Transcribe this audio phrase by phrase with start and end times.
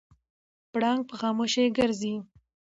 [0.71, 2.15] پړانګ په خاموشۍ ګرځي.